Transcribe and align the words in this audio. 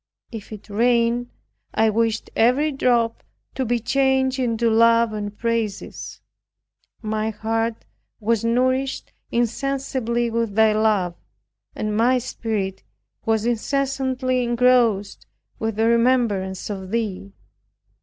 If 0.31 0.51
it 0.51 0.67
rained, 0.67 1.29
I 1.75 1.91
wished 1.91 2.31
every 2.35 2.71
drop 2.71 3.21
to 3.53 3.65
be 3.65 3.77
changed 3.79 4.39
into 4.39 4.67
love 4.67 5.13
and 5.13 5.37
praises. 5.37 6.21
My 7.03 7.29
heart 7.29 7.85
was 8.19 8.43
nourished 8.43 9.13
insensibly 9.31 10.31
with 10.31 10.55
Thy 10.55 10.73
love; 10.73 11.13
and 11.75 11.95
my 11.95 12.17
spirit 12.17 12.81
was 13.27 13.45
incessantly 13.45 14.43
engrossed 14.43 15.27
with 15.59 15.75
the 15.75 15.85
remembrance 15.87 16.71
of 16.71 16.89
Thee. 16.89 17.33